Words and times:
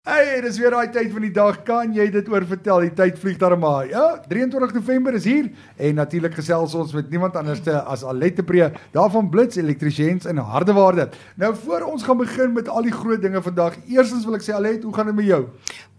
Hey, 0.00 0.38
dis 0.40 0.56
weer 0.56 0.72
daai 0.72 0.88
tyd 0.88 1.10
van 1.12 1.26
die 1.26 1.32
dag. 1.36 1.58
Kan 1.68 1.90
jy 1.92 2.06
dit 2.08 2.28
oor 2.32 2.46
vertel? 2.48 2.86
Die 2.86 2.92
tyd 2.96 3.18
vlieg 3.20 3.36
daar 3.36 3.52
maar. 3.60 3.84
Ja, 3.84 4.04
23 4.30 4.72
November 4.78 5.18
is 5.18 5.26
hier 5.28 5.50
en 5.76 5.98
natuurlik 6.00 6.38
gesels 6.38 6.72
ons 6.72 6.94
met 6.96 7.10
niemand 7.12 7.36
anders 7.36 7.60
as 7.68 8.06
Alette 8.08 8.40
Pre, 8.40 8.70
daarvan 8.96 9.28
Blitz 9.28 9.60
Elektriesiens 9.60 10.24
in 10.24 10.40
Hardewaarde. 10.40 11.10
Nou 11.36 11.52
voor 11.66 11.84
ons 11.90 12.08
gaan 12.08 12.16
begin 12.16 12.56
met 12.56 12.72
al 12.72 12.88
die 12.88 12.96
groot 12.96 13.20
dinge 13.20 13.44
vandag. 13.44 13.76
Eerstens 13.92 14.24
wil 14.24 14.40
ek 14.40 14.48
sê 14.48 14.56
Alette, 14.56 14.88
hoe 14.88 14.96
gaan 14.96 15.12
dit 15.12 15.20
met 15.20 15.28
jou? 15.28 15.42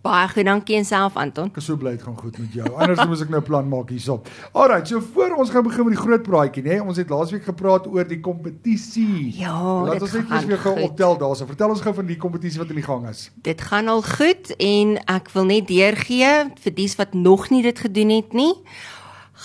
Baie 0.02 0.28
goed, 0.32 0.46
dankie 0.46 0.76
en 0.80 0.86
self 0.86 1.18
Anton. 1.22 1.52
Ek 1.52 1.60
is 1.62 1.68
so 1.70 1.78
bly 1.78 1.92
dit 1.94 2.02
gaan 2.02 2.16
goed 2.18 2.38
met 2.42 2.54
jou. 2.58 2.70
Anders 2.74 3.04
moet 3.06 3.22
ek 3.22 3.30
nou 3.30 3.42
plan 3.46 3.68
maak 3.70 3.92
hierso. 3.94 4.16
Alrite, 4.58 4.90
so 4.96 5.02
voor 5.14 5.36
ons 5.38 5.52
gaan 5.54 5.62
begin 5.68 5.86
met 5.86 5.94
die 5.94 6.02
groot 6.02 6.24
praatjie, 6.26 6.64
nê? 6.66 6.80
Ons 6.82 6.98
het 6.98 7.12
laasweek 7.14 7.46
gepraat 7.46 7.86
oor 7.86 8.08
die 8.10 8.18
kompetisie. 8.20 9.30
Ja, 9.38 9.54
Laat 9.86 10.02
ons 10.02 10.16
net 10.18 10.34
eers 10.34 10.48
weer 10.50 10.58
gou 10.64 10.74
optel 10.88 11.20
daarso. 11.22 11.46
Vertel 11.46 11.76
ons 11.76 11.84
gou 11.86 11.94
van 12.00 12.10
die 12.10 12.18
kompetisie 12.18 12.64
wat 12.64 12.74
in 12.74 12.82
die 12.82 12.88
gang 12.88 13.06
is. 13.12 13.28
Dit 13.46 13.62
gaan 13.62 13.94
al 13.94 14.02
goed 14.02 14.56
en 14.58 14.98
ek 15.06 15.30
wil 15.36 15.46
net 15.52 15.70
deurgee 15.70 16.34
vir 16.66 16.76
dies 16.82 16.98
wat 16.98 17.14
nog 17.14 17.52
nie 17.54 17.62
dit 17.62 17.86
gedoen 17.86 18.16
het 18.18 18.34
nie. 18.34 18.56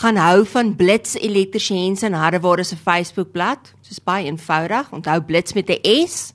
Gaan 0.01 0.16
hou 0.16 0.46
van 0.48 0.73
Blitz 0.77 1.16
Elektriesiens 1.20 2.02
en 2.04 2.16
Hardeware 2.16 2.65
se 2.65 2.77
Facebookblad. 2.80 3.74
Dis 3.88 4.01
baie 4.01 4.24
eenvoudig. 4.24 4.88
Onthou 4.93 5.20
Blitz 5.20 5.52
met 5.52 5.68
'n 5.68 6.07
S. 6.09 6.32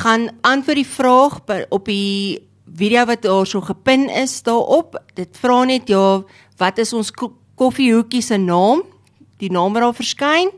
Gaan 0.00 0.28
antwoord 0.40 0.76
die 0.76 0.86
vraag 0.88 1.40
op 1.68 1.84
die 1.84 2.45
video 2.74 3.04
wat 3.06 3.22
daar 3.22 3.46
so 3.46 3.60
gepin 3.60 4.08
is 4.08 4.42
daarop. 4.42 5.02
Dit 5.14 5.36
vra 5.40 5.64
net 5.64 5.88
ja, 5.88 6.22
wat 6.56 6.78
is 6.78 6.92
ons 6.92 7.12
koffiehoekie 7.54 8.22
se 8.22 8.36
naam? 8.36 8.82
Die 9.38 9.50
naam 9.52 9.72
wat 9.72 9.82
daar 9.82 9.94
verskyn 9.94 10.50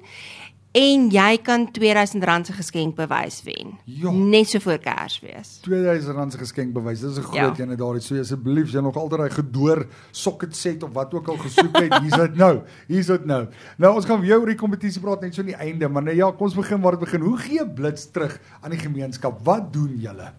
en 0.79 1.09
jy 1.11 1.39
kan 1.43 1.67
R2000 1.73 2.47
se 2.47 2.55
geskenkbewys 2.55 3.41
wen. 3.47 3.73
Ja. 3.85 4.13
Net 4.13 4.51
so 4.51 4.61
voor 4.63 4.79
Kersfees. 4.83 5.61
R2000 5.67 6.35
se 6.35 6.39
geskenkbewys. 6.39 7.01
Dis 7.01 7.19
'n 7.19 7.23
groot 7.23 7.57
ja. 7.57 7.65
ene 7.65 7.77
daardie. 7.77 8.03
So 8.03 8.19
asseblief, 8.19 8.73
jy 8.73 8.81
nog 8.81 8.97
altyd 8.97 9.19
daai 9.19 9.31
gedoor 9.31 9.87
socket 10.11 10.57
set 10.57 10.83
of 10.83 10.93
wat 10.93 11.15
ook 11.15 11.29
al 11.29 11.37
gesoek 11.37 11.79
het, 11.79 11.99
hier's 12.03 12.17
dit 12.17 12.37
nou. 12.37 12.63
Hier's 12.87 13.07
dit 13.07 13.25
nou. 13.25 13.49
Nou 13.77 13.95
ons 13.95 14.05
gaan 14.05 14.21
weer 14.21 14.39
oor 14.39 14.47
die 14.47 14.55
kompetisie 14.55 15.01
praat 15.01 15.21
net 15.21 15.35
so 15.35 15.41
aan 15.41 15.47
die 15.47 15.57
einde, 15.57 15.89
maar 15.89 16.03
nou 16.03 16.17
ja, 16.17 16.31
kom 16.31 16.47
ons 16.47 16.55
begin 16.55 16.81
waar 16.81 16.93
dit 16.93 17.01
begin. 17.01 17.21
Hoe 17.21 17.37
gee 17.37 17.69
Blitz 17.69 18.07
terug 18.13 18.41
aan 18.61 18.71
die 18.71 18.79
gemeenskap? 18.79 19.41
Wat 19.45 19.73
doen 19.73 19.97
julle? 19.97 20.33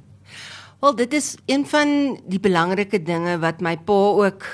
Wel, 0.79 0.95
dit 0.95 1.13
is 1.13 1.35
een 1.45 1.65
van 1.67 2.19
die 2.25 2.39
belangrike 2.39 3.01
dinge 3.03 3.35
wat 3.39 3.59
my 3.59 3.75
pa 3.83 3.97
ook 4.23 4.45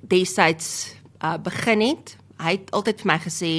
destyds 0.00 0.92
uh, 1.24 1.38
begin 1.40 1.80
het. 1.80 2.16
Hy 2.36 2.58
het 2.58 2.68
altyd 2.76 3.00
vir 3.00 3.08
my 3.08 3.16
gesê, 3.22 3.52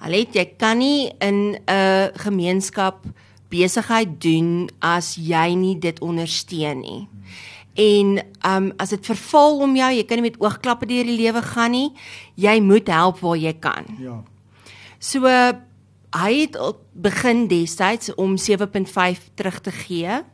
"Alet, 0.00 0.32
jy 0.32 0.44
kan 0.56 0.78
nie 0.78 1.12
in 1.20 1.58
'n 1.68 2.10
gemeenskap 2.16 3.04
besigheid 3.48 4.20
doen 4.20 4.70
as 4.80 5.14
jy 5.20 5.54
nie 5.54 5.78
dit 5.78 6.00
ondersteun 6.00 6.80
nie." 6.80 7.08
En 7.74 8.24
um 8.46 8.72
as 8.76 8.88
dit 8.88 9.06
verval 9.06 9.58
om 9.58 9.76
jou, 9.76 9.92
jy 9.92 10.04
kan 10.04 10.16
nie 10.16 10.30
met 10.30 10.40
oogklappe 10.40 10.86
deur 10.86 11.04
die 11.04 11.16
lewe 11.16 11.42
gaan 11.42 11.70
nie. 11.70 11.92
Jy 12.34 12.60
moet 12.60 12.86
help 12.86 13.18
waar 13.18 13.36
jy 13.36 13.52
kan. 13.52 13.84
Ja. 13.98 14.22
So 14.98 15.26
uh, 15.26 15.52
hy 16.10 16.40
het 16.40 16.56
begin 16.92 17.48
destyds 17.48 18.14
om 18.14 18.36
7.5 18.38 19.34
terug 19.34 19.60
te 19.60 19.70
gee 19.70 20.24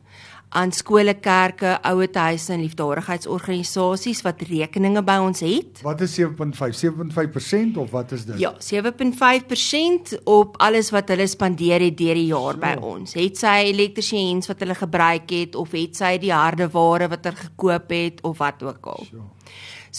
aan 0.51 0.71
skole, 0.75 1.13
kerke, 1.23 1.77
ouetehuise 1.87 2.51
en 2.51 2.59
liefdadigheidsorganisasies 2.65 4.19
wat 4.25 4.41
rekeninge 4.49 4.99
by 5.07 5.15
ons 5.23 5.39
het. 5.45 5.79
Wat 5.85 6.01
is 6.03 6.17
7.5? 6.19 6.73
7.5% 6.81 7.77
of 7.79 7.93
wat 7.95 8.11
is 8.11 8.25
dit? 8.27 8.41
Ja, 8.41 8.51
7.5% 8.59 10.17
op 10.27 10.57
alles 10.59 10.91
wat 10.91 11.13
hulle 11.13 11.27
spandeer 11.31 11.85
het 11.85 11.95
deur 11.97 12.19
die 12.19 12.27
jaar 12.33 12.57
so. 12.57 12.63
by 12.65 12.73
ons. 12.83 13.15
Het 13.15 13.39
sy 13.39 13.55
elektriesiens 13.69 14.51
wat 14.51 14.59
hulle 14.65 14.75
gebruik 14.75 15.31
het 15.31 15.55
of 15.55 15.71
het 15.77 15.95
sy 16.01 16.17
die 16.19 16.33
hardeware 16.35 17.07
wat 17.13 17.29
hulle 17.29 17.45
gekoop 17.45 17.95
het 17.95 18.19
of 18.27 18.41
wat 18.43 18.65
ook 18.67 18.89
al. 18.91 19.07
So, 19.07 19.27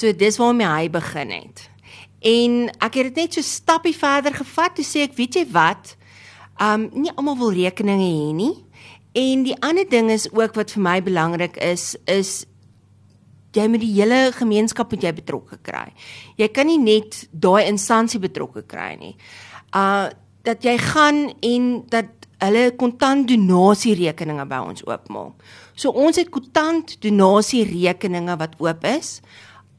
so 0.03 0.13
dis 0.13 0.37
waarmee 0.43 0.69
hy 0.69 0.91
begin 0.93 1.33
het. 1.33 1.65
En 2.23 2.59
ek 2.77 3.01
het 3.01 3.09
dit 3.09 3.23
net 3.25 3.39
so 3.39 3.47
stappie 3.47 3.97
verder 3.97 4.37
gevat. 4.37 4.77
Toe 4.77 4.85
sê 4.85 5.07
ek, 5.09 5.17
weet 5.17 5.41
jy 5.41 5.47
wat? 5.57 5.97
Um 6.61 6.91
nie 6.93 7.11
almal 7.17 7.41
wil 7.41 7.57
rekeninge 7.57 8.05
hê 8.05 8.37
nie. 8.37 8.53
En 9.13 9.45
die 9.45 9.57
ander 9.61 9.89
ding 9.89 10.11
is 10.11 10.31
ook 10.33 10.55
wat 10.57 10.73
vir 10.73 10.83
my 10.83 10.97
belangrik 11.05 11.59
is 11.61 11.93
is 12.09 12.47
jy 13.53 13.67
moet 13.69 13.83
die 13.85 13.93
hele 13.93 14.31
gemeenskap 14.33 14.93
moet 14.93 15.05
jy 15.05 15.13
betrokke 15.13 15.59
kry. 15.61 15.91
Jy 16.41 16.49
kan 16.57 16.71
nie 16.71 16.81
net 16.81 17.27
daai 17.33 17.69
instansie 17.69 18.21
betrokke 18.23 18.65
kry 18.65 18.95
nie. 19.01 19.15
Uh 19.77 20.11
dat 20.43 20.65
jy 20.67 20.73
gaan 20.75 21.29
en 21.47 21.67
dat 21.87 22.23
hulle 22.43 22.73
kontant 22.75 23.29
donasie 23.31 23.93
rekeninge 23.95 24.43
by 24.51 24.59
ons 24.73 24.83
oopmaak. 24.89 25.37
So 25.79 25.95
ons 25.95 26.19
het 26.19 26.33
kontant 26.35 26.97
donasie 27.05 27.63
rekeninge 27.69 28.35
wat 28.41 28.57
oop 28.59 28.83
is. 28.91 29.21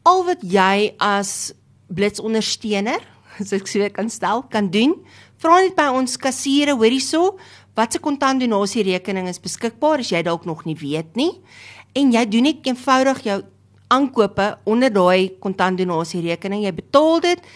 Al 0.07 0.23
wat 0.29 0.45
jy 0.47 0.93
as 1.03 1.51
blitsondersteuner, 1.91 3.03
as 3.43 3.51
ek 3.55 3.67
sê 3.67 3.89
kan 3.91 4.07
stel, 4.07 4.45
kan 4.53 4.71
doen, 4.71 4.95
vra 5.43 5.59
net 5.65 5.75
by 5.75 5.89
ons 5.91 6.15
kassiere, 6.21 6.77
hoorie 6.79 7.03
so, 7.03 7.35
wat 7.75 7.93
se 7.93 7.99
kontantdonasie 7.99 8.83
rekening 8.83 9.27
is 9.31 9.41
beskikbaar 9.41 10.03
as 10.03 10.11
jy 10.13 10.21
dalk 10.25 10.45
nog 10.45 10.65
nie 10.65 10.77
weet 10.77 11.15
nie 11.19 11.31
en 11.97 12.13
jy 12.13 12.25
doen 12.29 12.47
net 12.49 12.67
eenvoudig 12.67 13.23
jou 13.25 13.41
aankope 13.93 14.47
onder 14.69 14.91
daai 14.93 15.33
kontantdonasie 15.43 16.23
rekening. 16.25 16.65
Jy 16.65 16.73
betaal 16.77 17.21
dit 17.23 17.49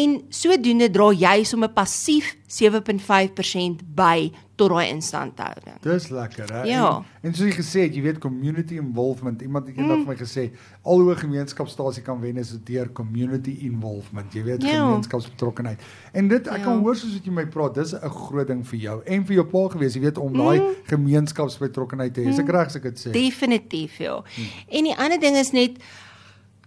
en 0.00 0.16
sodoende 0.30 0.90
dra 0.92 1.10
jy 1.16 1.40
sommer 1.48 1.72
passief 1.74 2.36
7.5% 2.50 3.82
by 3.96 4.30
tot 4.60 4.72
daai 4.74 4.90
instandhouding. 4.92 5.78
Dis 5.84 6.08
lekker, 6.12 6.52
hè? 6.52 6.62
Ja. 6.68 6.88
En, 7.00 7.30
en 7.30 7.36
soos 7.36 7.48
jy 7.48 7.56
gesê 7.56 7.84
het, 7.86 7.96
jy 7.96 8.02
weet 8.04 8.20
community 8.22 8.76
involvement. 8.80 9.42
Iemand 9.44 9.70
het 9.70 9.78
eendag 9.78 10.02
mm. 10.02 10.04
vir 10.04 10.12
my 10.12 10.18
gesê, 10.20 10.44
al 10.82 11.04
hoe 11.04 11.16
gemeenskapstasie 11.22 12.04
kan 12.06 12.20
wen 12.20 12.40
is 12.42 12.52
deur 12.68 12.90
community 12.96 13.56
involvement. 13.68 14.36
Jy 14.36 14.44
weet 14.50 14.66
ja. 14.66 14.76
gemeenskapsbetrokkenheid. 14.82 15.86
En 16.12 16.28
dit 16.32 16.52
ek 16.52 16.60
ja. 16.60 16.66
kan 16.66 16.84
hoor 16.84 16.98
soos 16.98 17.16
wat 17.16 17.30
jy 17.30 17.34
my 17.40 17.46
praat, 17.54 17.80
dis 17.80 17.94
'n 17.96 18.14
groot 18.20 18.52
ding 18.52 18.62
vir 18.72 18.80
jou 18.84 18.98
en 19.04 19.26
vir 19.30 19.38
jou 19.40 19.46
pa 19.54 19.64
gewees, 19.76 19.96
jy 19.96 20.04
weet 20.04 20.20
om 20.20 20.32
mm. 20.32 20.44
daai 20.44 20.58
gemeenskapsbetrokkenheid 20.92 22.14
te 22.14 22.24
hê. 22.24 22.30
Is 22.34 22.38
ek 22.42 22.48
mm. 22.48 22.56
reg 22.58 22.72
as 22.72 22.80
ek 22.80 22.88
dit 22.90 23.04
sê? 23.06 23.16
Definitief, 23.16 23.98
ja. 24.04 24.20
Mm. 24.20 24.54
En 24.68 24.90
die 24.90 24.96
ander 24.96 25.20
ding 25.20 25.36
is 25.40 25.52
net 25.56 25.80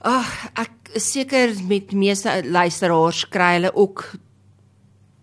ag 0.03 0.29
ek 0.59 0.97
seker 0.99 1.53
met 1.69 1.93
meeste 1.95 2.41
luisteraars 2.43 3.23
kry 3.31 3.53
hulle 3.57 3.71
ook 3.73 4.03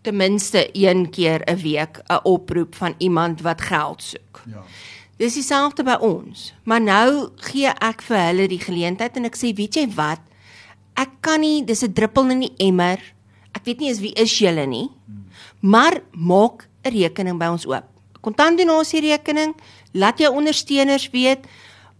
ten 0.02 0.16
minste 0.16 0.68
een 0.72 1.10
keer 1.10 1.42
'n 1.46 1.56
week 1.56 2.02
'n 2.06 2.20
oproep 2.22 2.74
van 2.74 2.94
iemand 2.98 3.40
wat 3.40 3.60
geld 3.60 4.02
soek. 4.02 4.42
Ja. 4.46 4.62
Dis 5.16 5.34
dieselfde 5.34 5.82
by 5.82 5.96
ons. 6.00 6.54
Maar 6.64 6.80
nou 6.80 7.28
gee 7.34 7.68
ek 7.68 8.02
vir 8.02 8.16
hulle 8.16 8.48
die 8.48 8.60
geleentheid 8.60 9.16
en 9.16 9.24
ek 9.24 9.36
sê, 9.36 9.52
weet 9.54 9.74
jy 9.74 9.88
wat? 9.94 10.20
Ek 10.96 11.10
kan 11.20 11.40
nie, 11.40 11.64
dis 11.64 11.82
'n 11.82 11.92
druppel 11.92 12.30
in 12.30 12.40
die 12.40 12.54
emmer. 12.56 12.98
Ek 13.52 13.64
weet 13.64 13.78
nie 13.80 13.88
eens 13.88 14.00
wie 14.00 14.14
is 14.14 14.38
julle 14.38 14.66
nie. 14.66 14.88
Maar 15.60 16.00
maak 16.12 16.68
'n 16.84 16.90
rekening 16.90 17.38
by 17.38 17.46
ons 17.46 17.66
oop. 17.66 17.84
Kontantdonasie 18.20 19.00
rekening. 19.00 19.54
Laat 19.92 20.18
jou 20.18 20.34
ondersteuners 20.34 21.10
weet. 21.10 21.46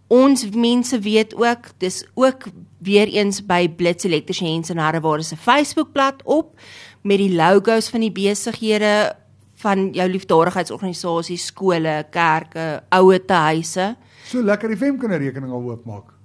Ons 0.07 0.49
mense 0.49 0.99
weet 0.99 1.35
ook, 1.35 1.71
dis 1.77 2.05
ook 2.13 2.43
weer 2.79 3.07
eens 3.07 3.45
by 3.45 3.69
Blitz 3.69 4.03
Elektriesiens 4.03 4.69
en 4.69 4.77
Hardeware 4.77 5.23
se 5.23 5.37
Facebookblad 5.37 6.23
op 6.23 6.59
met 7.01 7.17
die 7.17 7.33
logos 7.35 7.89
van 7.89 8.05
die 8.05 8.13
besighede 8.13 9.15
van 9.61 9.89
jou 9.93 10.07
liefdadigheidsorganisasies, 10.09 11.49
skole, 11.51 12.01
kerke, 12.13 12.81
ouetehuise. 12.89 13.93
So 14.29 14.41
lekker 14.45 14.73
die 14.73 14.79
femkinderrekening 14.79 15.53
al 15.53 15.69
oopmaak. 15.73 16.17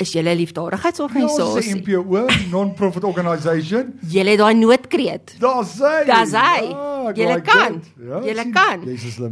Is 0.00 0.14
jy 0.14 0.22
'n 0.22 0.36
liefdadigheidsorganisasie? 0.36 1.68
Ja, 1.68 1.74
'n 1.74 2.04
NPO, 2.06 2.26
non-profit 2.50 3.04
organisation. 3.04 3.98
Jy 4.08 4.24
het 4.26 4.38
daai 4.38 4.54
noodkreet. 4.54 5.34
Daar's 5.38 5.78
hy. 5.78 6.04
Daar's 6.06 6.32
hy. 6.32 6.64
Ja, 6.70 7.12
jy 7.14 7.40
kan. 7.40 7.82
Ja, 8.00 8.20
jy 8.24 8.50
kan. 8.50 8.80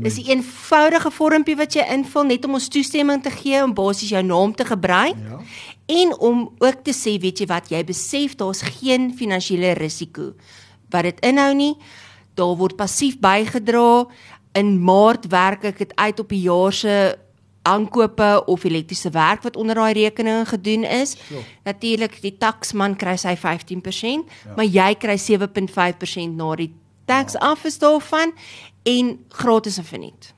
Dis 0.03 0.19
'n 0.19 0.31
eenvoudige 0.31 1.11
vormpie 1.11 1.57
wat 1.57 1.73
jy 1.73 1.85
invul 1.91 2.25
net 2.25 2.45
om 2.45 2.55
ons 2.55 2.69
toestemming 2.69 3.23
te 3.23 3.31
gee 3.31 3.63
om 3.65 3.75
basies 3.75 4.11
jou 4.11 4.23
naam 4.23 4.55
te 4.55 4.65
gebruik. 4.65 5.17
Ja. 5.17 5.39
En 5.87 6.19
om 6.19 6.55
ook 6.59 6.85
te 6.85 6.93
sê, 6.93 7.19
weet 7.19 7.39
jy 7.39 7.47
wat, 7.47 7.69
jy 7.69 7.85
besef 7.85 8.37
daar's 8.37 8.63
geen 8.63 9.15
finansiële 9.17 9.73
risiko 9.73 10.35
wat 10.91 11.09
dit 11.09 11.21
inhou 11.21 11.55
nie. 11.55 11.75
Daar 12.35 12.57
word 12.57 12.77
passief 12.77 13.19
bygedra. 13.21 14.07
In 14.59 14.79
Maart 14.83 15.27
werk 15.31 15.65
ek 15.65 15.79
dit 15.79 15.93
uit 15.95 16.21
op 16.21 16.29
die 16.29 16.45
jaar 16.47 16.73
se 16.73 16.95
aankope 17.63 18.43
of 18.47 18.65
elektriese 18.65 19.11
werk 19.11 19.43
wat 19.43 19.57
onder 19.57 19.75
daai 19.75 19.93
rekeninge 19.93 20.47
gedoen 20.47 20.85
is. 20.85 21.17
So. 21.29 21.43
Natuurlik 21.65 22.21
die 22.23 22.37
taksman 22.39 22.97
kry 22.97 23.17
sy 23.21 23.37
15%, 23.37 24.27
ja. 24.47 24.57
maar 24.57 24.67
jy 24.67 24.95
kry 25.01 25.17
7.5% 25.21 26.37
na 26.37 26.55
die 26.57 26.71
tax 27.11 27.37
ja. 27.37 27.53
afgestel 27.53 28.01
van 28.01 28.33
en 28.83 29.17
gratis 29.29 29.79
en 29.79 29.85
verniet. 29.85 30.33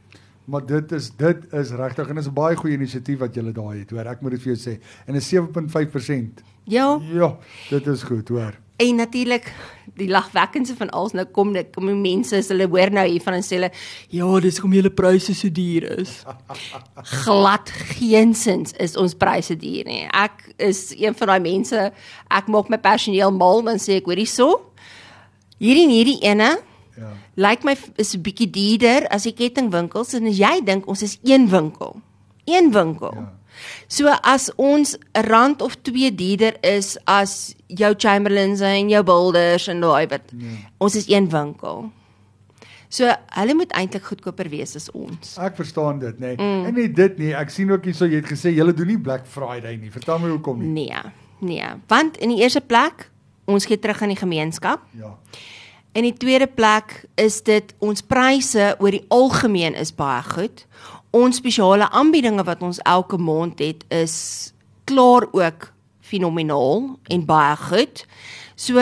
Maar 0.52 0.66
dit 0.68 0.92
is 0.92 1.10
dit 1.16 1.52
is 1.52 1.70
regtig 1.70 2.08
en 2.08 2.14
dit 2.14 2.24
is 2.24 2.30
'n 2.30 2.34
baie 2.34 2.56
goeie 2.56 2.76
inisiatief 2.76 3.18
wat 3.18 3.34
julle 3.34 3.52
daar 3.52 3.74
het, 3.74 3.90
hoor. 3.90 4.06
Ek 4.06 4.20
moet 4.20 4.30
dit 4.30 4.42
vir 4.42 4.54
jou 4.54 4.60
sê. 4.70 4.80
En 5.06 5.14
is 5.14 5.28
7.5%. 5.34 6.42
Ja. 6.64 7.00
Ja, 7.12 7.38
dit 7.70 7.86
is 7.86 8.02
goed, 8.02 8.28
hoor. 8.28 8.58
En 8.76 8.94
natuurlik 8.94 9.52
die 9.94 10.08
lagwekkendste 10.08 10.76
van 10.76 10.90
alles 10.90 11.12
nou 11.12 11.26
kom 11.26 11.52
dit 11.52 11.66
kom 11.74 11.86
die 11.86 11.94
mense 11.94 12.36
as 12.36 12.48
hulle 12.48 12.66
hoor 12.66 12.90
nou 12.90 13.06
hiervan 13.08 13.34
en 13.34 13.42
sê 13.42 13.54
hulle 13.58 13.70
ja, 14.08 14.40
dis 14.40 14.56
hoekom 14.56 14.72
julle 14.72 14.90
pryse 14.90 15.34
so 15.34 15.50
duur 15.50 16.00
is. 16.00 16.22
Glad 17.24 17.70
geensins 17.70 18.72
is 18.72 18.96
ons 18.96 19.14
pryse 19.14 19.56
duur 19.56 19.84
nie. 19.84 20.08
Ek 20.12 20.54
is 20.56 20.94
een 20.96 21.14
van 21.14 21.28
daai 21.28 21.40
mense, 21.40 21.92
ek 22.28 22.46
maak 22.48 22.68
my 22.68 22.78
personeel 22.78 23.30
mal 23.30 23.62
dan 23.62 23.78
sê 23.78 24.00
ek 24.00 24.04
hoor 24.04 24.16
hierso. 24.16 24.72
Hierdie 25.58 25.84
en 25.84 25.90
hierdie 25.90 26.20
ene 26.20 26.58
ja. 26.96 27.12
lyk 27.34 27.62
like 27.64 27.64
my 27.64 27.76
is 27.96 28.14
'n 28.14 28.22
bietjie 28.22 28.50
duurder 28.50 29.08
as 29.08 29.22
die 29.28 29.34
kettingwinkels 29.34 30.14
en 30.14 30.26
as 30.26 30.38
jy 30.38 30.60
dink 30.64 30.88
ons 30.88 31.02
is 31.02 31.18
een 31.22 31.48
winkel. 31.48 32.00
Een 32.44 32.72
winkel. 32.72 33.14
Ja. 33.14 33.32
So 33.88 34.08
as 34.22 34.50
ons 34.56 34.96
'n 35.14 35.26
rand 35.28 35.62
of 35.62 35.76
2 35.82 36.14
duurder 36.14 36.56
is 36.64 36.96
as 37.04 37.54
jou 37.66 37.94
Chamberlains 37.96 38.60
en 38.60 38.88
jou 38.88 39.02
Builders 39.02 39.68
en 39.68 39.80
daai 39.80 40.06
wat 40.06 40.32
nee. 40.32 40.66
ons 40.78 40.94
is 40.94 41.08
een 41.08 41.28
winkel. 41.28 41.90
So 42.88 43.08
hulle 43.26 43.54
moet 43.54 43.72
eintlik 43.72 44.04
goedkoper 44.04 44.48
wees 44.48 44.76
as 44.76 44.90
ons. 44.90 45.36
Ek 45.40 45.56
verstaan 45.56 45.98
dit, 45.98 46.18
nê. 46.20 46.34
Nee. 46.36 46.36
Mm. 46.36 46.64
En 46.66 46.74
nie 46.74 46.92
dit 46.92 47.18
nie. 47.18 47.32
Ek 47.34 47.50
sien 47.50 47.70
ook 47.72 47.84
hierso 47.84 48.04
jy 48.04 48.20
het 48.20 48.28
gesê 48.28 48.52
julle 48.52 48.74
doen 48.76 48.86
nie 48.86 48.98
Black 48.98 49.26
Friday 49.26 49.76
nie. 49.76 49.90
Vertel 49.90 50.18
my 50.18 50.28
hoekom 50.28 50.60
nie. 50.60 50.68
Nee. 50.68 51.12
Nee, 51.42 51.72
want 51.90 52.20
in 52.22 52.30
die 52.30 52.38
eerste 52.38 52.60
plek 52.60 53.08
ons 53.50 53.66
gee 53.66 53.78
terug 53.78 54.02
aan 54.02 54.12
die 54.12 54.20
gemeenskap. 54.20 54.84
Ja. 54.94 55.16
In 55.92 56.02
die 56.02 56.16
tweede 56.16 56.46
plek 56.46 57.04
is 57.20 57.42
dit 57.42 57.74
ons 57.78 58.00
pryse 58.00 58.76
oor 58.78 58.90
die 58.90 59.04
algemeen 59.12 59.74
is 59.74 59.92
baie 59.94 60.22
goed 60.22 60.66
ons 61.12 61.36
spesiale 61.36 61.88
aanbiedinge 61.92 62.44
wat 62.48 62.62
ons 62.64 62.80
elke 62.88 63.18
maand 63.20 63.60
het 63.60 63.84
is 63.92 64.16
klaar 64.88 65.28
ook 65.36 65.68
fenomenaal 66.00 66.96
en 67.12 67.24
baie 67.28 67.56
goed. 67.56 68.04
So 68.56 68.80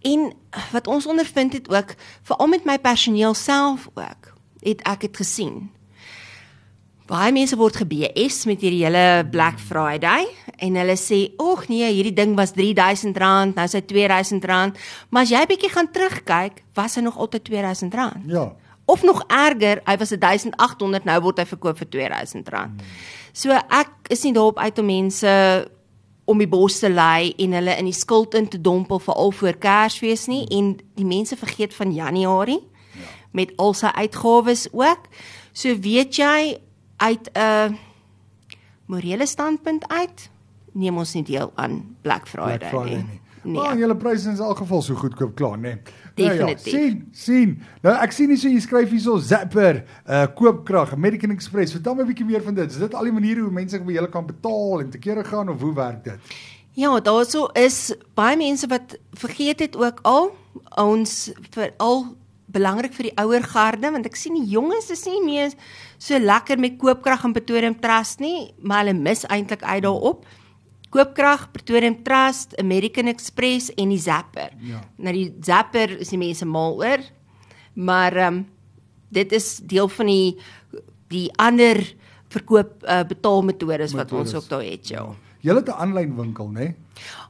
en 0.00 0.32
wat 0.72 0.86
ons 0.86 1.06
ondervind 1.06 1.52
het 1.52 1.70
ook 1.70 1.94
veral 2.26 2.50
met 2.50 2.66
my 2.66 2.78
personeel 2.78 3.34
self 3.34 3.88
ook 3.94 4.32
het 4.60 4.82
ek 4.88 5.06
dit 5.06 5.22
gesien. 5.22 5.70
Baie 7.10 7.32
mense 7.34 7.56
word 7.58 7.74
gebes 7.80 8.44
met 8.46 8.60
hierdie 8.62 8.84
hele 8.84 9.24
Black 9.32 9.58
Friday 9.58 10.28
en 10.62 10.76
hulle 10.78 10.94
sê, 10.94 11.32
"Ag 11.42 11.68
nee, 11.68 11.90
hierdie 11.90 12.14
ding 12.14 12.36
was 12.36 12.52
R3000, 12.52 13.54
nou 13.56 13.64
is 13.64 13.72
dit 13.72 13.92
R2000." 13.92 14.78
Maar 15.10 15.22
as 15.22 15.30
jy 15.30 15.46
bietjie 15.46 15.70
gaan 15.70 15.90
terugkyk, 15.90 16.62
was 16.74 16.94
hy 16.94 17.02
nog 17.02 17.18
altyd 17.18 17.48
R2000. 17.48 18.26
Ja 18.26 18.52
of 18.90 19.02
nog 19.02 19.24
erger, 19.26 19.80
hy 19.84 19.96
was 19.96 20.08
1800, 20.08 21.04
nou 21.04 21.18
word 21.22 21.38
hy 21.38 21.46
verkoop 21.46 21.78
vir 21.78 21.86
R2000. 21.86 22.48
Hmm. 22.50 22.78
So 23.32 23.54
ek 23.54 24.10
is 24.10 24.24
nie 24.26 24.34
daarop 24.34 24.58
uit 24.58 24.78
om 24.78 24.86
mense 24.86 25.34
om 26.30 26.38
die 26.38 26.48
bos 26.50 26.78
te 26.82 26.90
lei 26.90 27.32
en 27.42 27.54
hulle 27.58 27.76
in 27.78 27.88
die 27.90 27.96
skuld 27.96 28.34
in 28.38 28.48
te 28.50 28.60
dompel 28.60 29.00
vir 29.02 29.14
al 29.14 29.32
voor 29.34 29.58
Kersfees 29.62 30.26
nie 30.30 30.44
en 30.54 30.76
die 30.98 31.06
mense 31.06 31.38
vergeet 31.38 31.74
van 31.74 31.94
Januarie 31.94 32.60
ja. 32.94 33.06
met 33.32 33.54
al 33.58 33.74
sy 33.74 33.90
uitgawes 33.94 34.68
ook. 34.70 35.08
So 35.52 35.74
weet 35.74 36.18
jy 36.18 36.58
uit 37.00 37.30
'n 37.32 37.78
morele 38.86 39.26
standpunt 39.26 39.88
uit 39.88 40.30
neem 40.72 40.96
ons 40.96 41.14
nie 41.14 41.24
deel 41.26 41.52
aan 41.54 41.96
Black 42.02 42.28
Friday, 42.28 42.58
Black 42.58 42.70
Friday 42.70 42.96
nie. 42.96 43.04
nie. 43.04 43.20
Nee. 43.42 43.52
Maar 43.56 43.78
julle 43.78 43.96
pryse 43.96 44.30
is 44.30 44.38
in 44.38 44.44
elk 44.44 44.56
geval 44.60 44.82
so 44.82 44.94
goedkoop 44.94 45.34
klaar, 45.34 45.58
né? 45.58 45.68
Nee. 45.68 45.78
Definitief. 46.14 46.72
Nou 46.72 46.84
ja, 46.84 46.90
sien, 46.90 47.08
sien. 47.12 47.62
Nou 47.80 47.94
ek 47.96 48.12
sien 48.12 48.28
hier 48.28 48.38
so 48.38 48.48
jy 48.52 48.60
skryf 48.60 48.90
hierso 48.92 49.16
Zapper, 49.18 49.84
uh 50.04 50.26
koopkrag, 50.36 50.92
American 50.92 51.32
Express. 51.32 51.72
Vertel 51.72 51.94
my 51.94 52.02
'n 52.02 52.10
bietjie 52.12 52.26
meer 52.26 52.42
van 52.42 52.54
dit. 52.54 52.70
Is 52.70 52.78
dit 52.78 52.94
al 52.94 53.08
die 53.08 53.12
maniere 53.12 53.40
hoe 53.40 53.50
mense 53.50 53.80
by 53.80 53.92
julle 53.92 54.08
kan 54.08 54.26
betaal 54.26 54.80
en 54.80 54.90
te 54.90 54.98
kere 54.98 55.24
gaan 55.24 55.48
of 55.48 55.60
hoe 55.60 55.74
werk 55.74 56.04
dit? 56.04 56.18
Ja, 56.72 57.00
daarso 57.00 57.46
is 57.52 57.94
baie 58.14 58.36
mense 58.36 58.66
wat 58.66 58.98
vergeet 59.12 59.60
het 59.60 59.76
ook 59.76 59.98
al 60.02 60.30
ons 60.76 61.32
vir 61.50 61.72
al 61.78 62.04
belangrik 62.52 62.94
vir 62.96 63.10
die 63.10 63.16
ouer 63.22 63.44
garde 63.46 63.90
want 63.94 64.06
ek 64.08 64.18
sien 64.18 64.36
die 64.38 64.50
jonges 64.52 64.90
is 64.90 65.06
nie 65.08 65.22
meer 65.24 65.54
so 65.98 66.18
lekker 66.18 66.60
met 66.60 66.78
koopkrag 66.80 67.24
en 67.24 67.34
Pretoria 67.36 67.72
Trust 67.80 68.20
nie, 68.20 68.50
maar 68.58 68.84
hulle 68.84 68.96
mis 68.98 69.26
eintlik 69.28 69.62
uit 69.62 69.84
daarop. 69.84 70.24
Koopkrag, 70.90 71.46
Pretorium 71.54 72.00
Trust, 72.02 72.56
American 72.58 73.06
Express 73.06 73.70
en 73.78 73.92
die 73.92 74.00
Zapper. 74.02 74.50
Ja. 74.66 74.80
Nou 74.98 75.14
die 75.14 75.28
Zapper 75.46 75.92
is 76.00 76.10
die 76.10 76.18
mense 76.18 76.48
mal 76.48 76.74
oor. 76.80 77.04
Maar 77.74 78.16
ehm 78.16 78.40
um, 78.40 78.46
dit 79.10 79.32
is 79.34 79.58
deel 79.66 79.88
van 79.90 80.06
die 80.06 80.38
die 81.10 81.26
ander 81.42 81.80
verkoop 82.30 82.84
uh, 82.86 83.00
betaalmetodes 83.10 83.94
wat 83.98 84.12
ons 84.14 84.34
ook 84.34 84.46
daar 84.48 84.62
het, 84.62 84.88
ja. 84.88 85.02
ja. 85.02 85.29
Jy 85.40 85.54
het 85.54 85.68
'n 85.68 85.70
aanlyn 85.70 86.16
winkel, 86.16 86.48
né? 86.48 86.58
Nee? 86.58 86.74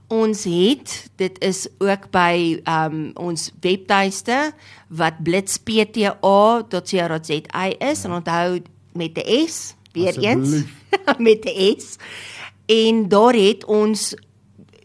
Ons 0.09 0.45
het, 0.45 1.11
dit 1.17 1.39
is 1.39 1.69
ook 1.79 2.11
by 2.11 2.61
ehm 2.65 2.95
um, 2.95 3.11
ons 3.15 3.53
webtuiste 3.61 4.53
wat 4.89 5.23
blitzpta.co.za 5.23 7.65
is 7.79 8.03
ja. 8.03 8.09
en 8.09 8.12
onthou 8.12 8.62
met 8.93 9.19
'n 9.19 9.49
S, 9.49 9.75
weer 9.93 10.19
eens 10.19 10.65
met 11.29 11.45
'n 11.45 11.75
S 11.79 11.97
en 12.67 13.09
daar 13.09 13.35
het 13.35 13.65
ons 13.65 14.15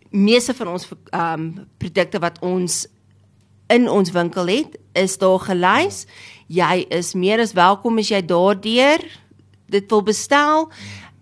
meeste 0.10 0.54
van 0.54 0.68
ons 0.68 0.88
ehm 1.10 1.40
um, 1.40 1.68
produkte 1.78 2.20
wat 2.20 2.40
ons 2.40 2.88
in 3.68 3.90
ons 3.90 4.12
winkel 4.12 4.48
het, 4.48 4.78
is 4.94 5.18
daar 5.18 5.40
gelys. 5.40 6.06
Jy 6.48 6.86
is 6.90 7.14
meer 7.14 7.40
as 7.40 7.54
welkom 7.54 7.98
as 7.98 8.08
jy 8.08 8.26
daardeur 8.26 9.24
dit 9.66 9.90
wil 9.90 10.04
bestel. 10.04 10.72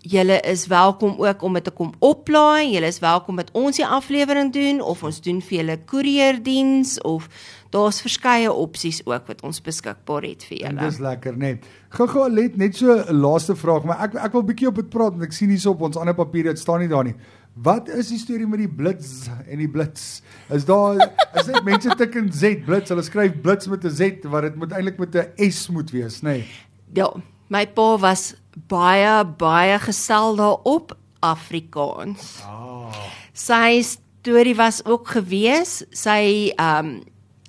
Julle 0.04 0.40
is 0.40 0.68
welkom 0.68 1.16
ook 1.18 1.42
om 1.42 1.54
dit 1.54 1.64
te 1.64 1.72
kom 1.72 1.94
oplaai. 2.04 2.74
Julle 2.74 2.90
is 2.92 3.00
welkom 3.00 3.38
met 3.40 3.52
ons 3.56 3.78
die 3.80 3.86
aflewering 3.88 4.50
doen 4.52 4.82
of 4.84 5.04
ons 5.08 5.22
doen 5.24 5.40
vir 5.40 5.58
julle 5.62 5.78
koerierdiens 5.88 6.98
of 7.08 7.30
daar's 7.72 8.02
verskeie 8.04 8.52
opsies 8.52 9.00
ook 9.08 9.32
wat 9.32 9.46
ons 9.48 9.64
beskikbaar 9.64 10.28
het 10.28 10.44
vir 10.50 10.58
julle. 10.58 10.90
Dis 10.90 11.00
lekker, 11.00 11.38
né? 11.40 11.54
Nee. 11.56 11.72
Gou-gou 11.96 12.28
let 12.28 12.60
net 12.60 12.76
so 12.76 12.92
'n 12.92 13.16
laaste 13.16 13.56
vraag, 13.56 13.88
maar 13.88 14.04
ek 14.04 14.20
ek 14.26 14.32
wil 14.34 14.44
bietjie 14.44 14.68
op 14.68 14.76
dit 14.76 14.90
praat 14.90 15.16
want 15.16 15.24
ek 15.24 15.32
sien 15.32 15.50
hierso 15.50 15.72
op 15.72 15.82
ons 15.82 15.96
ander 15.96 16.16
papiere 16.16 16.50
dit 16.50 16.60
staan 16.60 16.80
nie 16.80 16.92
daar 16.92 17.04
nie. 17.04 17.16
Wat 17.56 17.88
is 17.88 18.10
die 18.10 18.20
storie 18.20 18.48
met 18.48 18.60
die 18.60 18.68
blits 18.68 19.30
en 19.48 19.58
die 19.58 19.70
blits? 19.70 20.22
Is 20.50 20.66
daar 20.66 21.00
is 21.34 21.46
dit 21.46 21.64
mense 21.64 21.96
tik 21.96 22.16
in 22.16 22.32
Z 22.32 22.66
blits, 22.66 22.90
hulle 22.90 23.04
skryf 23.04 23.42
blits 23.42 23.68
met 23.68 23.86
'n 23.86 23.90
Z 23.90 24.26
wat 24.26 24.42
dit 24.42 24.56
moet 24.56 24.72
eintlik 24.72 25.00
met 25.00 25.16
'n 25.16 25.52
S 25.52 25.70
moet 25.70 25.92
wees, 25.92 26.22
nê? 26.22 26.30
Nee. 26.30 26.46
Ja, 26.94 27.14
my 27.48 27.66
pa 27.66 27.88
was 27.98 28.34
baie 28.70 29.24
baie 29.38 29.80
gesel 29.80 30.38
daarop 30.40 30.94
Afrikaans. 31.24 32.44
Ah. 32.46 32.94
Sy 33.34 33.82
storie 33.84 34.56
was 34.56 34.84
ook 34.86 35.16
gewees, 35.18 35.82
sy 35.92 36.54
ehm 36.56 36.94
um, 36.94 37.02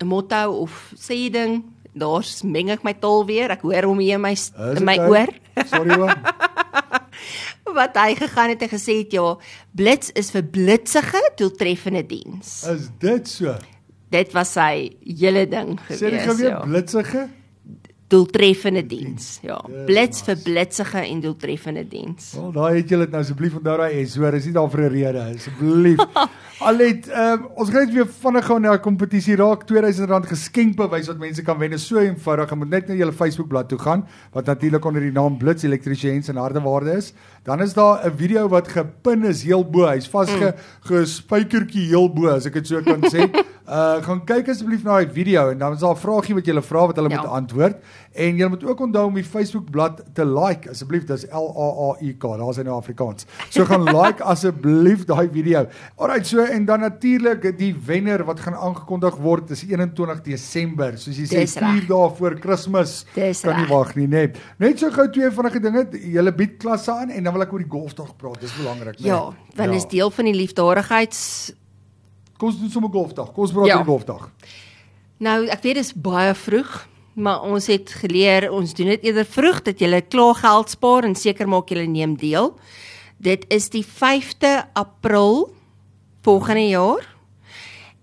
motto 0.04 0.50
of 0.64 0.92
sê 0.98 1.30
ding, 1.32 1.62
daar's 1.94 2.42
meng 2.42 2.72
ek 2.74 2.82
my 2.84 2.92
taal 2.98 3.22
weer. 3.28 3.52
Ek 3.54 3.62
hoor 3.64 3.86
hom 3.88 4.00
hier 4.02 4.18
in 4.18 4.24
my 4.24 4.34
in 4.74 4.84
my 4.86 4.98
oor. 5.06 5.30
Sorry 5.70 5.96
hoor. 5.96 6.18
Wat 7.78 7.96
hy 7.98 8.14
gegaan 8.18 8.52
het 8.52 8.62
en 8.66 8.70
gesê 8.70 8.98
het 9.00 9.14
ja, 9.14 9.24
blits 9.74 10.12
is 10.18 10.30
vir 10.34 10.44
blitsige 10.54 11.22
doeltreffende 11.38 12.04
diens. 12.06 12.60
Is 12.70 12.90
dit 13.02 13.30
so? 13.30 13.54
Dit 14.14 14.34
was 14.34 14.52
sy 14.54 14.92
hele 15.06 15.46
ding 15.50 15.78
gewees. 15.86 16.02
Sê 16.02 16.12
jy 16.12 16.36
weer 16.42 16.52
ja. 16.52 16.60
blitsige? 16.66 17.24
Doeltreffende 18.12 18.82
diens. 18.86 19.38
Ja, 19.42 19.58
blits 19.86 20.22
vir 20.26 20.36
blitsige 20.44 21.00
en 21.02 21.20
doeltreffende 21.24 21.84
diens. 21.88 22.32
Wel, 22.36 22.50
daai 22.52 22.76
het 22.76 22.92
julle 22.92 23.06
dit 23.06 23.14
nou 23.14 23.22
asseblief 23.24 23.56
onthou 23.58 23.76
daai 23.80 24.04
S, 24.04 24.16
hoor, 24.20 24.36
is 24.36 24.48
nie 24.48 24.54
daar 24.56 24.70
vir 24.70 24.80
'n 24.84 24.92
rede 24.92 25.22
asseblief. 25.22 26.02
Alet, 26.68 27.08
um, 27.10 27.48
ons 27.58 27.70
gaan 27.70 27.82
net 27.82 27.94
weer 27.94 28.06
vinnig 28.06 28.46
gou 28.46 28.58
na 28.60 28.74
'n 28.74 28.80
kompetisie 28.80 29.36
raak 29.36 29.64
R2000 29.66 30.28
geskenkbewys 30.30 31.08
wat 31.08 31.18
mense 31.18 31.42
kan 31.42 31.58
wen. 31.58 31.70
Dit 31.70 31.80
is 31.80 31.86
so 31.86 31.98
eenvoudig. 31.98 32.50
Jy 32.50 32.56
moet 32.56 32.70
net 32.70 32.88
na 32.88 32.94
julle 32.94 33.12
Facebookblad 33.12 33.68
toe 33.68 33.78
gaan 33.78 34.06
wat 34.32 34.46
natuurlik 34.46 34.84
onder 34.84 35.00
die 35.00 35.12
naam 35.12 35.38
Blits 35.38 35.62
Elektriesiens 35.62 36.28
en 36.28 36.36
Hardewaarde 36.36 36.96
is. 36.96 37.12
Dan 37.42 37.60
is 37.62 37.74
daar 37.74 38.06
'n 38.06 38.16
video 38.16 38.48
wat 38.48 38.68
gepin 38.68 39.24
is 39.24 39.42
heel 39.42 39.64
bo. 39.64 39.86
Hy's 39.86 40.08
vasge 40.08 40.54
mm. 40.90 41.68
heel 41.70 42.08
bo 42.08 42.28
as 42.28 42.46
ek 42.46 42.52
dit 42.52 42.66
so 42.66 42.82
kan 42.82 43.02
sê. 43.02 43.28
Uh 43.64 44.02
gaan 44.04 44.18
kyk 44.28 44.50
asseblief 44.52 44.82
na 44.84 44.98
daai 44.98 45.08
video 45.08 45.46
en 45.48 45.58
dan 45.58 45.72
is 45.72 45.80
daar 45.80 45.94
'n 45.94 45.96
vraagie 45.96 46.34
wat 46.36 46.46
jy 46.46 46.60
vra 46.60 46.86
wat 46.86 46.96
hulle 46.96 47.08
ja. 47.08 47.16
moet 47.16 47.30
antwoord 47.30 47.76
en 48.12 48.36
jy 48.36 48.48
moet 48.48 48.64
ook 48.64 48.80
onthou 48.80 49.06
om 49.06 49.14
die 49.14 49.24
Facebook 49.24 49.70
bladsy 49.70 50.04
te 50.12 50.24
like 50.24 50.68
asseblief 50.68 51.06
dis 51.06 51.24
L 51.32 51.48
A 51.48 51.68
A 51.88 51.96
I 52.04 52.12
K 52.12 52.36
daar's 52.36 52.56
hy 52.56 52.62
nou 52.62 52.76
Afrikaans. 52.76 53.24
So 53.48 53.64
gaan 53.64 53.84
like 54.00 54.22
asseblief 54.22 55.06
daai 55.06 55.30
video. 55.32 55.66
Alrite 55.96 56.28
so 56.28 56.44
en 56.44 56.64
dan 56.64 56.80
natuurlik 56.80 57.58
die 57.58 57.72
wenner 57.86 58.24
wat 58.24 58.40
gaan 58.40 58.54
aangekondig 58.54 59.16
word 59.16 59.50
is 59.50 59.64
21 59.64 60.20
Desember 60.20 60.98
soos 60.98 61.16
jy 61.16 61.24
sê 61.24 61.48
4 61.48 61.88
dae 61.88 62.10
voor 62.18 62.38
Kersfees. 62.38 63.06
Kan 63.14 63.60
nie 63.62 63.68
wag 63.72 63.96
nie 63.96 64.06
net. 64.06 64.36
Net 64.58 64.78
so 64.78 64.90
gou 64.90 65.08
twee 65.08 65.30
vinnige 65.30 65.60
dinge. 65.60 65.88
Julle 66.12 66.32
bied 66.32 66.58
klasse 66.58 66.92
aan 66.92 67.10
en 67.10 67.24
dan 67.24 67.32
wil 67.32 67.48
ek 67.48 67.52
oor 67.52 67.64
die 67.64 67.70
golfdag 67.70 68.16
praat. 68.16 68.40
Dis 68.40 68.52
belangrik, 68.60 69.00
né? 69.00 69.06
Ja, 69.08 69.32
want 69.56 69.70
ja. 69.70 69.76
is 69.76 69.88
deel 69.88 70.10
van 70.10 70.24
die 70.24 70.36
liefdadigheids 70.36 71.54
Kom 72.38 72.50
ons 72.50 72.58
doen 72.58 72.70
sommer 72.70 72.90
golfdag. 72.90 73.30
Kom 73.32 73.46
ons 73.46 73.54
praat 73.54 73.70
ja. 73.70 73.78
oor 73.78 73.88
golfdag. 73.88 74.26
Nou, 75.22 75.38
ek 75.46 75.62
weet 75.62 75.78
dit 75.78 75.84
is 75.84 75.94
baie 75.94 76.34
vroeg, 76.34 76.72
maar 77.14 77.44
ons 77.46 77.68
het 77.70 77.92
geleer 78.02 78.48
ons 78.50 78.74
doen 78.74 78.90
dit 78.90 79.06
eerder 79.06 79.26
vroeg 79.28 79.62
dat 79.68 79.80
jy 79.80 80.00
klaar 80.10 80.34
geld 80.40 80.74
spaar 80.74 81.06
en 81.06 81.14
seker 81.14 81.48
maak 81.48 81.70
jy 81.70 81.86
neem 81.86 82.16
deel. 82.18 82.52
Dit 83.22 83.46
is 83.54 83.70
die 83.70 83.84
5de 83.86 84.64
April 84.74 85.54
volgende 86.26 86.68
jaar. 86.68 87.06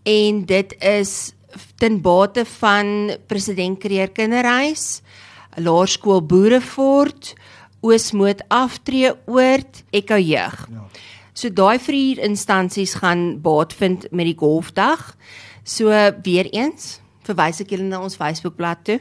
En 0.08 0.46
dit 0.46 0.76
is 0.80 1.34
ten 1.78 2.00
bate 2.02 2.46
van 2.46 3.12
president 3.28 3.78
Kreer 3.80 4.10
Kinderhuis, 4.10 5.02
Laerskool 5.60 6.24
Boerefort, 6.26 7.34
Oosmoed 7.82 8.42
Aftree 8.48 9.12
Oord, 9.26 9.84
Ekko 9.92 10.18
Jeug. 10.18 10.68
Ja. 10.72 10.88
So 11.42 11.50
daai 11.50 11.80
vier 11.82 12.20
instansies 12.22 13.00
gaan 13.02 13.40
baat 13.42 13.74
vind 13.74 14.06
met 14.12 14.28
die 14.30 14.38
golfdag. 14.38 15.16
So 15.66 15.90
weer 16.22 16.46
eens 16.54 17.00
verwys 17.26 17.64
ek 17.64 17.74
julle 17.74 17.88
na 17.90 18.02
ons 18.02 18.18
Facebookblad 18.20 18.84
toe. 18.86 19.00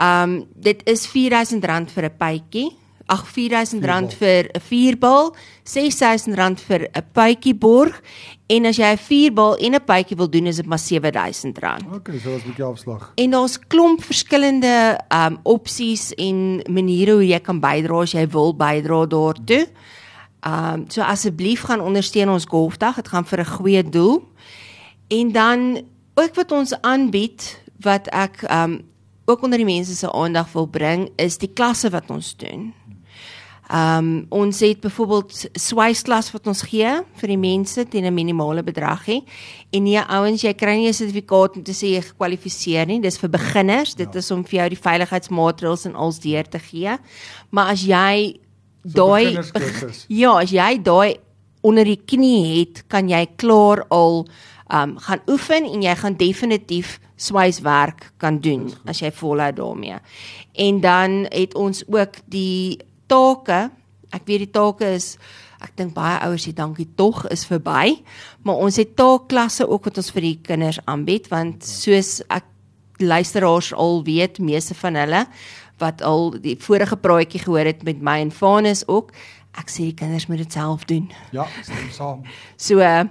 Um 0.00 0.46
dit 0.56 0.80
is 0.88 1.04
R4000 1.10 1.92
vir 1.92 2.08
'n 2.08 2.16
pypie. 2.16 2.70
Ag 3.06 3.26
R4000 3.28 4.16
vir 4.16 4.48
'n 4.54 4.60
vierbal, 4.60 5.36
R6000 5.64 6.60
vir 6.68 6.88
'n 6.88 7.04
pypie 7.12 7.54
borg 7.54 8.00
en 8.48 8.66
as 8.66 8.78
jy 8.78 8.92
'n 8.92 8.96
vierbal 8.96 9.56
en 9.56 9.74
'n 9.74 9.84
pypie 9.84 10.16
wil 10.16 10.30
doen 10.30 10.46
is 10.46 10.56
dit 10.56 10.66
maar 10.66 10.78
R7000. 10.78 11.84
Okay, 11.94 12.18
so 12.18 12.34
as 12.34 12.44
'n 12.44 12.48
bietjie 12.48 12.64
afslag. 12.64 13.12
En 13.16 13.30
daar's 13.30 13.58
klomp 13.68 14.02
verskillende 14.02 14.98
um 15.12 15.38
opsies 15.42 16.14
en 16.14 16.62
maniere 16.66 17.12
hoe 17.12 17.26
jy 17.26 17.40
kan 17.40 17.60
bydra 17.60 18.00
as 18.00 18.12
jy 18.12 18.26
wil 18.26 18.54
bydra 18.54 19.06
daartoe. 19.06 19.68
Um 20.44 20.84
so 20.88 21.02
asseblief 21.02 21.62
gaan 21.62 21.80
ondersteun 21.80 22.30
ons 22.30 22.44
golfdag. 22.44 22.94
Dit 22.94 23.08
gaan 23.08 23.24
vir 23.24 23.40
'n 23.40 23.54
goeie 23.56 23.82
doel. 23.88 24.22
En 25.08 25.32
dan 25.32 25.82
ook 26.14 26.34
wat 26.34 26.52
ons 26.52 26.80
aanbied 26.80 27.62
wat 27.80 28.08
ek 28.08 28.42
um 28.50 28.80
ook 29.24 29.42
onder 29.42 29.58
die 29.58 29.66
mense 29.66 29.94
se 29.94 30.12
aandag 30.12 30.52
wil 30.52 30.66
bring 30.66 31.10
is 31.16 31.38
die 31.38 31.52
klasse 31.52 31.90
wat 31.90 32.10
ons 32.10 32.36
doen. 32.36 32.74
Um 33.74 34.26
ons 34.28 34.60
het 34.60 34.80
byvoorbeeld 34.80 35.48
swaisklas 35.58 36.30
wat 36.30 36.46
ons 36.46 36.62
gee 36.62 36.90
vir 37.18 37.28
die 37.28 37.38
mense 37.38 37.88
teen 37.88 38.04
'n 38.06 38.14
minimale 38.14 38.62
bedrag 38.62 39.04
hè. 39.04 39.20
En 39.70 39.82
nee 39.82 39.98
ouens, 39.98 40.42
jy 40.42 40.54
kry 40.54 40.76
nie 40.76 40.88
'n 40.88 40.94
sertifikaat 40.94 41.56
om 41.56 41.62
te 41.62 41.72
sê 41.72 41.86
jy 41.94 42.02
gekwalifiseer 42.02 42.86
nie. 42.86 43.00
Dis 43.00 43.18
vir 43.18 43.28
beginners. 43.28 43.94
Dit 43.94 44.12
ja. 44.12 44.18
is 44.18 44.30
om 44.30 44.44
vir 44.44 44.58
jou 44.58 44.68
die 44.68 44.78
veiligheidsmaatreëls 44.78 45.84
en 45.84 45.94
als 45.94 46.20
deur 46.20 46.48
te 46.48 46.58
gee. 46.58 46.96
Maar 47.50 47.66
as 47.66 47.82
jy 47.82 48.38
daai 48.94 49.38
Ja, 50.22 50.36
as 50.42 50.52
jy 50.54 50.76
daai 50.82 51.16
onder 51.66 51.86
die 51.88 51.98
knie 51.98 52.60
het, 52.60 52.84
kan 52.90 53.08
jy 53.10 53.24
klaar 53.40 53.84
al 53.90 54.26
um 54.66 54.96
gaan 54.98 55.22
oefen 55.30 55.66
en 55.66 55.82
jy 55.82 55.94
gaan 55.94 56.16
definitief 56.18 56.96
swyswerk 57.16 58.10
kan 58.20 58.40
doen 58.42 58.68
as 58.84 59.00
jy 59.00 59.12
volhou 59.14 59.52
daarmee. 59.54 59.98
En 60.52 60.80
dan 60.80 61.24
het 61.30 61.54
ons 61.54 61.84
ook 61.86 62.20
die 62.26 62.78
take. 63.06 63.70
Ek 64.10 64.26
weet 64.26 64.46
die 64.46 64.50
take 64.52 64.90
is 64.96 65.14
ek 65.62 65.72
dink 65.78 65.94
baie 65.96 66.18
ouers 66.26 66.44
sê 66.46 66.52
dankie 66.54 66.88
tog 66.98 67.24
is 67.32 67.46
verby, 67.48 67.96
maar 68.44 68.60
ons 68.60 68.76
het 68.76 68.92
taakklasse 68.98 69.64
ook 69.64 69.88
wat 69.88 70.02
ons 70.02 70.12
vir 70.12 70.26
die 70.26 70.38
kinders 70.44 70.78
aanbied 70.84 71.30
want 71.32 71.64
soos 71.64 72.20
ek 72.28 72.44
luisteraars 73.00 73.72
al 73.76 74.02
weet, 74.04 74.38
meeste 74.40 74.76
van 74.76 74.96
hulle 75.00 75.24
wat 75.78 76.02
al 76.02 76.30
die 76.40 76.56
vorige 76.60 76.96
praatjie 76.96 77.40
gehoor 77.40 77.68
het 77.68 77.82
met 77.84 78.00
my 78.00 78.18
en 78.24 78.32
Vanus 78.32 78.84
ook, 78.88 79.12
ek 79.56 79.70
sê 79.72 79.90
die 79.90 79.96
kinders 79.96 80.26
moet 80.28 80.42
dit 80.44 80.52
self 80.52 80.84
doen. 80.88 81.10
Ja, 81.36 81.46
stem 81.62 81.88
saam. 81.92 82.26
So 82.66 82.80
uh, 82.80 83.04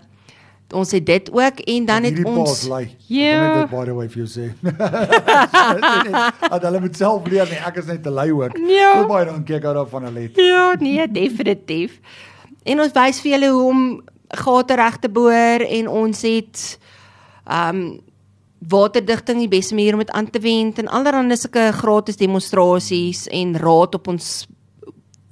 ons 0.73 0.91
het 0.91 1.05
dit 1.05 1.29
ook 1.31 1.59
en 1.59 1.85
dan 1.85 2.03
het 2.03 2.23
ons 2.25 2.67
Ja. 3.07 3.59
Net 3.59 3.69
by 3.69 3.85
the 3.85 3.93
way 3.93 4.05
if 4.05 4.15
you 4.15 4.27
say. 4.27 4.53
Hulle 6.49 6.79
moet 6.79 6.97
self 6.97 7.27
leer 7.27 7.49
nie, 7.49 7.59
ek 7.61 7.77
is 7.81 7.85
net 7.85 8.03
te 8.03 8.09
lui 8.09 8.31
ook. 8.31 8.57
Ja. 8.57 8.93
So 9.01 9.07
baie 9.09 9.25
dan 9.25 9.43
kyk 9.45 9.65
uit 9.65 9.89
van 9.89 10.09
hulle. 10.09 10.29
Ja, 10.33 10.73
nee, 10.79 11.07
definitief. 11.11 11.99
En 12.65 12.81
ons 12.81 12.93
wys 12.97 13.21
vir 13.21 13.35
julle 13.35 13.53
hoe 13.53 13.69
om 13.69 13.85
gate 14.41 14.75
reg 14.75 14.97
te 14.99 15.09
boor 15.09 15.65
en 15.69 15.87
ons 15.87 16.21
het 16.25 16.65
um 17.45 17.85
waterdigting 18.69 19.39
die 19.39 19.51
beste 19.51 19.75
manier 19.75 19.93
om 19.93 19.99
dit 19.99 20.11
aan 20.11 20.29
te 20.29 20.39
wend 20.39 20.79
en 20.81 20.87
allerlei 20.87 21.37
sulke 21.37 21.71
gratis 21.71 22.17
demonstrasies 22.17 23.27
en 23.27 23.57
raad 23.57 23.95
op 23.95 24.07
ons 24.07 24.47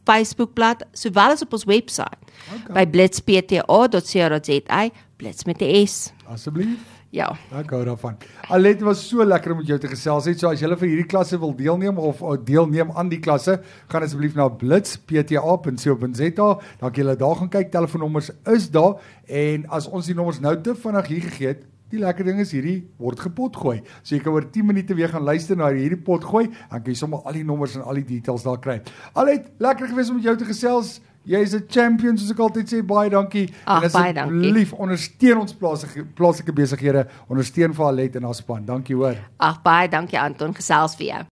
Facebookblad 0.03 0.83
sowel 0.91 1.31
as 1.35 1.41
op 1.45 1.53
ons 1.53 1.65
webwerf 1.65 2.19
okay. 2.55 2.73
by 2.75 2.85
blitzpta.co.za 2.91 4.81
blitz 5.17 5.43
met 5.45 5.61
'n 5.61 5.87
S. 5.87 6.11
Asseblief. 6.27 6.79
Ja. 7.13 7.27
Ek 7.53 7.69
hou 7.69 7.83
daarvan. 7.85 8.15
Alet 8.49 8.81
was 8.81 9.07
so 9.07 9.23
lekker 9.25 9.51
om 9.51 9.57
met 9.61 9.67
jou 9.67 9.77
te 9.79 9.87
gesels. 9.87 10.25
Net 10.25 10.39
so 10.39 10.49
as 10.49 10.59
jy 10.59 10.67
vir 10.75 10.87
hierdie 10.87 11.05
klasse 11.05 11.37
wil 11.37 11.53
deelneem 11.55 11.97
of 11.97 12.23
deelneem 12.43 12.89
aan 12.97 13.09
die 13.11 13.19
klasse, 13.19 13.59
gaan 13.87 14.03
asseblief 14.03 14.33
na 14.33 14.47
blitzpta.co.za. 14.49 16.47
Dan 16.79 16.91
kan 16.91 17.05
jy 17.05 17.15
daar 17.15 17.35
gaan 17.35 17.49
kyk. 17.49 17.69
Telefoonnommers 17.71 18.31
is 18.55 18.69
daar 18.73 18.97
en 19.27 19.69
as 19.69 19.87
ons 19.87 20.09
die 20.09 20.15
nommers 20.15 20.41
nou 20.41 20.55
te 20.61 20.73
vinnig 20.75 21.07
hier 21.07 21.21
gegee 21.21 21.47
het, 21.47 21.61
die 21.93 22.01
lekker 22.01 22.25
ding 22.27 22.41
is 22.41 22.51
hierdie 22.55 22.79
word 23.01 23.21
gepot 23.21 23.55
gooi. 23.61 23.77
So 24.01 24.15
jy 24.15 24.21
kan 24.23 24.33
oor 24.33 24.49
10 24.49 24.65
minute 24.65 24.97
weer 24.97 25.11
gaan 25.13 25.25
luister 25.27 25.59
na 25.59 25.69
hierdie 25.73 25.99
pot 26.01 26.25
gooi, 26.25 26.47
dan 26.49 26.81
kan 26.81 26.91
jy 26.91 26.99
sommer 26.99 27.23
al 27.23 27.37
die 27.37 27.45
nommers 27.47 27.77
en 27.77 27.85
al 27.85 28.01
die 28.01 28.07
details 28.15 28.45
daar 28.47 28.61
kry. 28.63 28.79
Alet, 29.13 29.51
lekker 29.63 29.91
gewees 29.93 30.09
om 30.09 30.17
met 30.17 30.29
jou 30.31 30.37
te 30.41 30.49
gesels. 30.49 30.99
Jy 31.23 31.39
is 31.39 31.53
'n 31.55 31.63
champion 31.69 32.17
soos 32.17 32.31
ek 32.31 32.39
altyd 32.39 32.67
sê. 32.67 32.81
Baie 32.83 33.09
dankie. 33.09 33.47
Ach, 33.65 33.83
en 33.83 34.17
asseblief 34.17 34.73
ondersteun 34.73 35.37
ons 35.37 35.53
plaaslike 35.53 36.03
plaaslike 36.15 36.51
besighede. 36.51 37.07
Ondersteun 37.29 37.73
vir 37.73 37.85
Alet 37.85 38.15
en 38.15 38.23
haar 38.23 38.35
span. 38.35 38.65
Dankie 38.65 38.95
hoor. 38.95 39.15
Ag 39.39 39.61
baie 39.63 39.87
dankie 39.87 40.19
Anton 40.19 40.53
gesels 40.53 40.95
vir 40.95 41.05
jou. 41.07 41.21